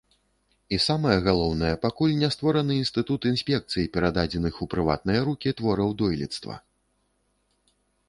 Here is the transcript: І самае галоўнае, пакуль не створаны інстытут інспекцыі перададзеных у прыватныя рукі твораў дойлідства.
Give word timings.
І 0.77 0.77
самае 0.85 1.17
галоўнае, 1.27 1.73
пакуль 1.83 2.15
не 2.23 2.31
створаны 2.37 2.73
інстытут 2.85 3.29
інспекцыі 3.33 3.87
перададзеных 3.99 4.53
у 4.67 4.71
прыватныя 4.75 5.19
рукі 5.31 5.57
твораў 5.63 5.89
дойлідства. 6.05 6.61